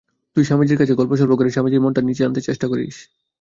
[0.37, 2.95] তুই স্বামীজীর কাছে গল্পসল্প করে স্বামীজীর মনটা নীচে আনতে চেষ্টা করিস।